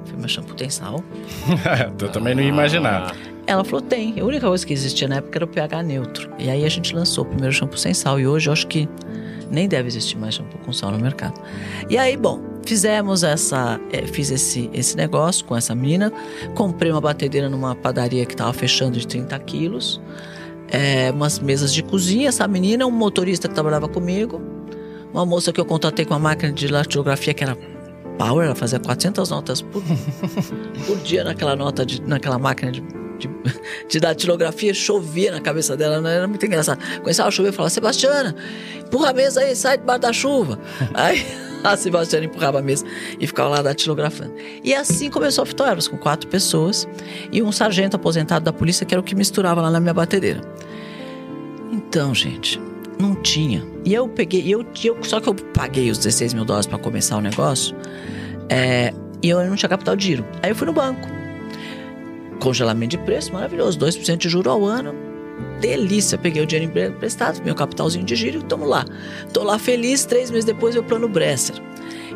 Eu 0.00 0.04
falei, 0.04 0.20
meu 0.20 0.28
shampoo 0.28 0.54
tem 0.54 0.70
sal? 0.70 1.02
eu 2.00 2.08
também 2.10 2.34
não 2.34 2.42
ia 2.42 2.48
imaginar. 2.48 3.14
Ela 3.46 3.64
falou: 3.64 3.80
tem. 3.80 4.18
A 4.20 4.24
única 4.24 4.46
coisa 4.46 4.66
que 4.66 4.72
existia 4.72 5.06
na 5.06 5.16
época 5.16 5.38
era 5.38 5.44
o 5.44 5.48
pH 5.48 5.82
neutro. 5.82 6.30
E 6.38 6.50
aí 6.50 6.64
a 6.64 6.68
gente 6.68 6.94
lançou 6.94 7.24
o 7.24 7.26
primeiro 7.26 7.52
shampoo 7.52 7.78
sem 7.78 7.94
sal. 7.94 8.18
E 8.18 8.26
hoje 8.26 8.48
eu 8.48 8.52
acho 8.52 8.66
que 8.66 8.88
nem 9.50 9.68
deve 9.68 9.88
existir 9.88 10.18
mais 10.18 10.34
shampoo 10.34 10.58
com 10.64 10.72
sal 10.72 10.90
no 10.90 10.98
mercado. 10.98 11.40
E 11.88 11.96
aí, 11.96 12.16
bom, 12.16 12.40
fizemos 12.66 13.22
essa. 13.22 13.80
É, 13.92 14.02
fiz 14.02 14.30
esse, 14.30 14.68
esse 14.72 14.96
negócio 14.96 15.44
com 15.44 15.56
essa 15.56 15.74
menina. 15.74 16.12
Comprei 16.54 16.90
uma 16.90 17.00
batedeira 17.00 17.48
numa 17.48 17.74
padaria 17.74 18.26
que 18.26 18.34
estava 18.34 18.52
fechando 18.52 18.98
de 18.98 19.06
30 19.06 19.38
quilos. 19.40 20.00
É, 20.68 21.12
umas 21.12 21.38
mesas 21.38 21.72
de 21.72 21.82
cozinha. 21.82 22.28
Essa 22.28 22.48
menina, 22.48 22.84
um 22.86 22.90
motorista 22.90 23.48
que 23.48 23.54
trabalhava 23.54 23.88
comigo. 23.88 24.42
Uma 25.12 25.24
moça 25.24 25.52
que 25.52 25.60
eu 25.60 25.64
contratei 25.64 26.04
com 26.04 26.14
uma 26.14 26.20
máquina 26.20 26.52
de 26.52 26.68
datilografia 26.68 27.32
que 27.32 27.44
era 27.44 27.56
power, 28.18 28.46
ela 28.46 28.54
fazia 28.54 28.78
400 28.78 29.30
notas 29.30 29.62
por, 29.62 29.82
por 30.86 30.96
dia 30.98 31.22
naquela 31.22 31.54
nota 31.54 31.86
de, 31.86 32.02
naquela 32.02 32.38
máquina 32.38 32.72
de 32.72 32.82
de, 33.18 33.30
de 33.88 34.00
datilografia, 34.00 34.72
chovia 34.72 35.32
na 35.32 35.40
cabeça 35.40 35.76
dela, 35.76 36.00
não 36.00 36.10
era 36.10 36.26
muito 36.26 36.44
engraçado. 36.44 36.80
Começava 37.00 37.28
a 37.28 37.30
chover 37.32 37.50
e 37.50 37.52
falava, 37.52 37.70
Sebastiana, 37.70 38.34
empurra 38.84 39.10
a 39.10 39.12
mesa 39.12 39.40
aí, 39.40 39.54
sai 39.54 39.78
debaixo 39.78 40.00
da 40.00 40.12
chuva. 40.12 40.58
aí 40.94 41.24
a 41.64 41.76
Sebastiana 41.76 42.26
empurrava 42.26 42.58
a 42.60 42.62
mesa 42.62 42.84
e 43.18 43.26
ficava 43.26 43.48
lá 43.48 43.62
datilografando. 43.62 44.34
E 44.62 44.74
assim 44.74 45.10
começou 45.10 45.42
a 45.42 45.46
Fitoervas, 45.46 45.88
com 45.88 45.96
quatro 45.96 46.28
pessoas 46.28 46.86
e 47.32 47.42
um 47.42 47.50
sargento 47.50 47.96
aposentado 47.96 48.44
da 48.44 48.52
polícia, 48.52 48.86
que 48.86 48.94
era 48.94 49.00
o 49.00 49.04
que 49.04 49.14
misturava 49.14 49.60
lá 49.60 49.70
na 49.70 49.80
minha 49.80 49.94
batedeira. 49.94 50.40
Então, 51.72 52.14
gente, 52.14 52.60
não 52.98 53.14
tinha. 53.14 53.66
E 53.84 53.92
eu 53.92 54.08
peguei, 54.08 54.42
eu, 54.46 54.64
eu 54.84 54.96
só 55.02 55.20
que 55.20 55.28
eu 55.28 55.34
paguei 55.34 55.90
os 55.90 55.98
16 55.98 56.34
mil 56.34 56.44
dólares 56.44 56.66
para 56.66 56.78
começar 56.78 57.16
o 57.16 57.20
negócio, 57.20 57.76
é, 58.48 58.92
e 59.22 59.28
eu 59.28 59.44
não 59.44 59.56
tinha 59.56 59.68
capital 59.68 59.96
de 59.96 60.06
giro. 60.06 60.24
Aí 60.42 60.50
eu 60.50 60.56
fui 60.56 60.66
no 60.66 60.72
banco. 60.72 61.15
Congelamento 62.46 62.96
de 62.96 62.98
preço, 62.98 63.32
maravilhoso, 63.32 63.76
2% 63.76 64.18
de 64.18 64.28
juro 64.28 64.48
ao 64.48 64.64
ano. 64.64 64.94
Delícia, 65.60 66.16
peguei 66.16 66.40
o 66.40 66.46
dinheiro 66.46 66.78
emprestado, 66.78 67.42
meu 67.42 67.56
capitalzinho 67.56 68.04
de 68.04 68.14
giro 68.14 68.40
tamo 68.40 68.64
lá. 68.64 68.84
Tô 69.32 69.42
lá 69.42 69.58
feliz, 69.58 70.04
três 70.04 70.30
meses 70.30 70.44
depois 70.44 70.76
eu 70.76 70.84
plano 70.84 71.08
Bresser. 71.08 71.56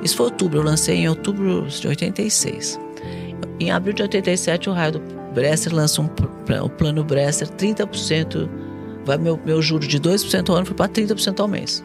Isso 0.05 0.17
foi 0.17 0.27
outubro, 0.27 0.61
eu 0.61 0.63
lancei 0.63 0.99
em 0.99 1.09
outubro 1.09 1.67
de 1.67 1.89
86. 1.89 2.79
Em 3.59 3.73
abril 3.73 3.93
de 3.93 4.03
87, 4.03 4.71
o 4.71 4.73
raio 4.73 4.93
do 4.93 5.01
Bresser 5.35 5.75
lança 5.75 6.01
um, 6.01 6.09
o 6.63 6.71
plano 6.71 7.03
Bresser, 7.03 7.49
30%, 7.49 8.49
vai 9.05 9.19
meu, 9.19 9.37
meu 9.45 9.61
juro 9.61 9.85
de 9.85 9.99
2% 9.99 10.49
ao 10.49 10.55
ano 10.55 10.67
foi 10.67 10.77
para 10.77 10.89
30% 10.89 11.41
ao 11.41 11.49
mês. 11.49 11.85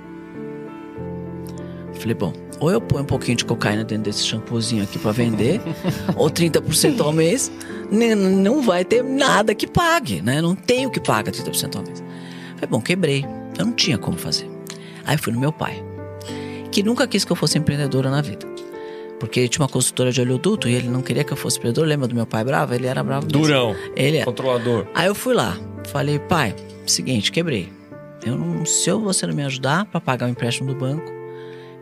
Falei, 1.99 2.13
bom, 2.13 2.33
ou 2.59 2.71
eu 2.71 2.79
ponho 2.81 3.03
um 3.03 3.07
pouquinho 3.07 3.37
de 3.37 3.45
cocaína 3.45 3.83
dentro 3.83 4.03
desse 4.05 4.23
shampoozinho 4.23 4.83
aqui 4.83 4.99
para 4.99 5.11
vender, 5.11 5.61
ou 6.15 6.29
30% 6.29 6.99
ao 7.01 7.11
mês, 7.11 7.51
não 7.91 8.61
vai 8.61 8.83
ter 8.83 9.03
nada 9.03 9.53
que 9.53 9.67
pague, 9.67 10.21
né? 10.21 10.41
Não 10.41 10.55
tenho 10.55 10.89
que 10.89 10.99
pagar 10.99 11.31
30% 11.31 11.75
ao 11.75 11.83
mês. 11.83 12.03
Falei, 12.55 12.69
bom, 12.69 12.81
quebrei. 12.81 13.25
Eu 13.57 13.65
não 13.65 13.73
tinha 13.73 13.97
como 13.97 14.17
fazer. 14.17 14.49
Aí 15.05 15.17
fui 15.17 15.31
no 15.31 15.39
meu 15.39 15.51
pai, 15.51 15.83
que 16.71 16.83
nunca 16.83 17.07
quis 17.07 17.23
que 17.23 17.31
eu 17.31 17.35
fosse 17.35 17.57
empreendedora 17.57 18.09
na 18.09 18.21
vida. 18.21 18.45
Porque 19.19 19.39
ele 19.39 19.49
tinha 19.49 19.63
uma 19.63 19.69
consultora 19.69 20.11
de 20.11 20.19
oleoduto 20.19 20.67
e 20.67 20.73
ele 20.73 20.89
não 20.89 21.01
queria 21.01 21.23
que 21.23 21.31
eu 21.31 21.37
fosse 21.37 21.57
empreendedor. 21.57 21.87
Lembra 21.87 22.07
do 22.07 22.15
meu 22.15 22.25
pai 22.25 22.43
bravo? 22.43 22.73
Ele 22.73 22.85
era 22.85 23.01
bravo 23.01 23.25
mesmo. 23.25 23.41
Durão. 23.41 23.75
Ele 23.95 24.17
é. 24.17 24.25
Controlador. 24.25 24.85
Aí 24.93 25.07
eu 25.07 25.15
fui 25.15 25.33
lá. 25.33 25.57
Falei, 25.87 26.19
pai, 26.19 26.53
seguinte, 26.85 27.31
quebrei. 27.31 27.71
Eu 28.25 28.35
não, 28.35 28.65
se 28.65 28.91
você 28.91 29.25
não 29.25 29.33
me 29.33 29.43
ajudar 29.43 29.85
para 29.85 30.01
pagar 30.01 30.25
o 30.25 30.29
empréstimo 30.29 30.73
do 30.73 30.77
banco, 30.77 31.05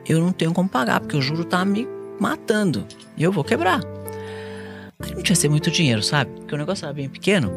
eu 0.08 0.20
não 0.20 0.32
tenho 0.32 0.54
como 0.54 0.70
pagar, 0.70 1.00
porque 1.00 1.18
o 1.18 1.22
juro 1.22 1.46
tá 1.46 1.64
me 1.64 1.88
matando. 2.20 2.86
E 3.18 3.24
eu 3.24 3.32
vou 3.32 3.44
quebrar. 3.44 3.82
Aí 5.00 5.14
não 5.14 5.22
tinha 5.22 5.36
ser 5.36 5.50
muito 5.50 5.70
dinheiro, 5.70 6.02
sabe? 6.02 6.32
Porque 6.32 6.56
o 6.56 6.58
negócio 6.58 6.86
era 6.86 6.94
bem 6.94 7.10
pequeno. 7.10 7.52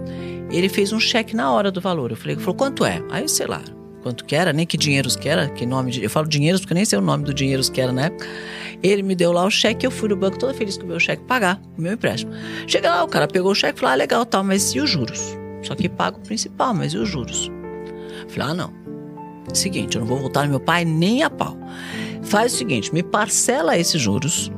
Ele 0.51 0.69
fez 0.69 0.93
um 0.93 1.01
cheque 1.01 1.35
na 1.35 1.51
hora 1.53 1.71
do 1.71 1.81
valor. 1.81 2.11
Eu 2.11 2.17
falei, 2.17 2.37
falou, 2.37 2.55
quanto 2.55 2.85
é? 2.85 3.03
Aí, 3.11 3.29
sei 3.29 3.47
lá, 3.47 3.63
quanto 4.03 4.25
que 4.25 4.37
era, 4.37 4.53
nem 4.53 4.67
que 4.67 4.77
dinheiros 4.77 5.17
que 5.17 5.29
era, 5.29 5.49
que 5.49 5.67
nome 5.67 5.91
de. 5.91 6.03
Eu 6.05 6.11
falo 6.11 6.29
dinheiros 6.29 6.61
porque 6.61 6.75
nem 6.75 6.85
sei 6.85 6.99
o 6.99 7.03
nome 7.03 7.25
do 7.25 7.35
dinheiros 7.35 7.69
que 7.69 7.81
era 7.81 7.93
na 7.93 8.07
época. 8.07 8.27
Ele 8.83 9.03
me 9.03 9.15
deu 9.15 9.33
lá 9.33 9.45
o 9.45 9.51
cheque, 9.51 9.87
eu 9.87 9.91
fui 9.91 10.09
no 10.09 10.17
banco 10.17 10.39
toda 10.39 10.55
feliz 10.55 10.77
com 10.77 10.85
o 10.85 10.87
meu 10.87 11.01
cheque 11.01 11.23
pagar 11.25 11.61
o 11.77 11.81
meu 11.81 11.93
empréstimo. 11.93 12.33
Chega 12.67 12.91
lá, 12.91 13.05
o 13.05 13.09
cara 13.09 13.27
pegou 13.27 13.51
o 13.51 13.55
cheque 13.55 13.77
e 13.77 13.81
falou: 13.81 13.93
ah, 13.93 13.97
legal, 13.97 14.25
tal, 14.25 14.45
mas 14.45 14.75
e 14.75 14.81
os 14.81 14.91
juros? 14.91 15.37
Só 15.63 15.75
que 15.75 15.89
paga 15.89 16.19
o 16.19 16.21
principal, 16.21 16.73
mas 16.75 16.93
e 16.93 16.99
os 16.99 17.09
juros? 17.09 17.51
Falei: 18.29 18.53
ah, 18.53 18.55
não. 18.55 18.73
Seguinte, 19.53 19.97
eu 19.97 20.01
não 20.01 20.09
vou 20.09 20.19
voltar 20.19 20.45
no 20.45 20.51
meu 20.51 20.61
pai 20.61 20.85
nem 20.85 21.23
a 21.23 21.31
pau. 21.31 21.57
Faz 22.27 22.55
o 22.55 22.57
seguinte, 22.57 22.93
me 22.93 23.03
parcela 23.03 23.79
esses 23.79 24.01
juros, 24.01 24.51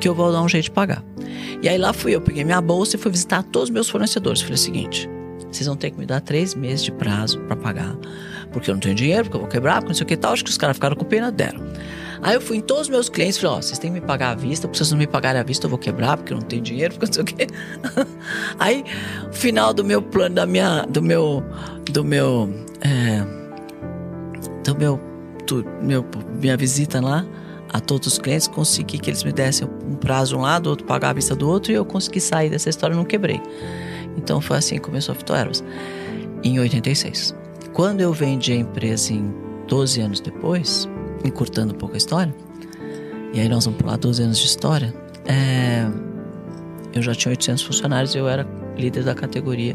que 0.00 0.08
eu 0.08 0.14
vou 0.14 0.32
dar 0.32 0.42
um 0.42 0.48
jeito 0.48 0.64
de 0.64 0.70
pagar. 0.70 1.04
E 1.62 1.68
aí 1.68 1.78
lá 1.78 1.92
fui 1.92 2.14
eu, 2.14 2.20
peguei 2.20 2.44
minha 2.44 2.60
bolsa 2.60 2.96
e 2.96 2.98
fui 2.98 3.10
visitar 3.10 3.42
todos 3.44 3.68
os 3.68 3.72
meus 3.72 3.88
fornecedores. 3.88 4.40
Falei 4.40 4.54
o 4.54 4.58
seguinte: 4.58 5.08
vocês 5.50 5.66
vão 5.66 5.76
ter 5.76 5.90
que 5.90 5.98
me 5.98 6.06
dar 6.06 6.20
três 6.20 6.54
meses 6.54 6.84
de 6.84 6.92
prazo 6.92 7.38
para 7.40 7.56
pagar 7.56 7.96
porque 8.52 8.70
eu 8.70 8.74
não 8.74 8.80
tenho 8.80 8.94
dinheiro, 8.94 9.24
porque 9.24 9.36
eu 9.36 9.40
vou 9.40 9.48
quebrar, 9.48 9.76
porque 9.76 9.88
não 9.88 9.94
sei 9.94 10.04
o 10.04 10.06
que 10.06 10.16
tal. 10.16 10.32
Acho 10.32 10.44
que 10.44 10.50
os 10.50 10.58
caras 10.58 10.76
ficaram 10.76 10.94
com 10.94 11.04
pena, 11.04 11.32
deram. 11.32 11.60
Aí 12.22 12.34
eu 12.34 12.40
fui 12.40 12.58
em 12.58 12.60
todos 12.60 12.82
os 12.82 12.88
meus 12.88 13.08
clientes 13.08 13.36
e 13.36 13.40
falei, 13.40 13.56
ó, 13.56 13.58
oh, 13.58 13.62
vocês 13.62 13.78
têm 13.78 13.92
que 13.92 14.00
me 14.00 14.06
pagar 14.06 14.30
à 14.30 14.34
vista, 14.36 14.68
porque 14.68 14.78
vocês 14.78 14.92
não 14.92 14.98
me 14.98 15.08
pagarem 15.08 15.40
à 15.40 15.44
vista, 15.44 15.66
eu 15.66 15.70
vou 15.70 15.78
quebrar, 15.78 16.16
porque 16.16 16.32
eu 16.32 16.38
não 16.38 16.46
tenho 16.46 16.62
dinheiro, 16.62 16.94
porque 16.94 17.06
não 17.06 17.12
sei 17.12 17.22
o 17.22 17.26
quê. 17.26 17.46
Aí, 18.60 18.84
final 19.32 19.74
do 19.74 19.84
meu 19.84 20.00
plano, 20.00 20.36
da 20.36 20.46
minha, 20.46 20.86
do 20.88 21.02
meu, 21.02 21.42
do 21.90 22.04
meu, 22.04 22.48
é, 22.80 23.24
do 24.62 24.76
meu, 24.76 25.00
do 25.46 25.64
meu, 25.82 26.04
minha 26.40 26.56
visita 26.56 27.00
lá, 27.00 27.26
a 27.72 27.80
todos 27.80 28.06
os 28.06 28.18
clientes, 28.18 28.46
consegui 28.46 28.98
que 28.98 29.08
eles 29.08 29.24
me 29.24 29.32
dessem 29.32 29.66
um 29.86 29.94
prazo 29.94 30.36
um 30.36 30.40
lado, 30.42 30.68
outro 30.68 30.86
pagar 30.86 31.10
a 31.10 31.12
vista 31.12 31.34
do 31.34 31.48
outro, 31.48 31.72
e 31.72 31.74
eu 31.74 31.84
consegui 31.84 32.20
sair 32.20 32.50
dessa 32.50 32.68
história 32.68 32.94
não 32.94 33.04
quebrei. 33.04 33.40
Então 34.16 34.40
foi 34.40 34.58
assim 34.58 34.74
que 34.74 34.82
começou 34.82 35.12
a 35.12 35.16
Fitoeros, 35.16 35.64
em 36.42 36.58
86. 36.58 37.34
Quando 37.72 38.00
eu 38.00 38.12
vendi 38.12 38.52
a 38.52 38.56
empresa 38.56 39.12
em 39.12 39.32
12 39.68 40.00
anos 40.00 40.20
depois, 40.20 40.88
encurtando 41.24 41.72
um 41.72 41.76
pouco 41.76 41.94
a 41.94 41.98
história, 41.98 42.34
e 43.32 43.40
aí 43.40 43.48
nós 43.48 43.64
vamos 43.64 43.80
pular 43.80 43.96
12 43.96 44.22
anos 44.22 44.38
de 44.38 44.46
história, 44.46 44.94
é, 45.24 45.86
eu 46.94 47.00
já 47.00 47.14
tinha 47.14 47.30
800 47.30 47.62
funcionários 47.62 48.14
e 48.14 48.18
eu 48.18 48.28
era 48.28 48.46
líder 48.76 49.04
da 49.04 49.14
categoria 49.14 49.74